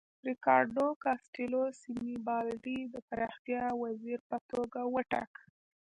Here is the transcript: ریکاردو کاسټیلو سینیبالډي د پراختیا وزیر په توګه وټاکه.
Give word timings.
ریکاردو 0.29 0.85
کاسټیلو 1.03 1.61
سینیبالډي 1.81 2.79
د 2.93 2.95
پراختیا 3.09 3.63
وزیر 3.83 4.19
په 4.29 4.37
توګه 4.51 4.79
وټاکه. 4.95 5.41